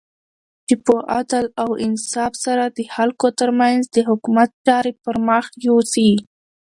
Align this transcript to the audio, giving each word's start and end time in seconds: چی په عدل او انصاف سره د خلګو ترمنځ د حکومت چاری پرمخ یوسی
چی 0.67 0.75
په 0.85 0.95
عدل 1.17 1.45
او 1.63 1.69
انصاف 1.85 2.33
سره 2.45 2.63
د 2.67 2.79
خلګو 2.93 3.27
ترمنځ 3.39 3.81
د 3.89 3.97
حکومت 4.09 4.49
چاری 4.67 4.93
پرمخ 5.03 5.45
یوسی 5.67 6.11